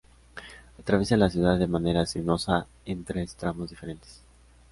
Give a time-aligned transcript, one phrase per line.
[0.79, 4.23] Atraviesa la ciudad de manera sinuosa en tres tramos diferentes.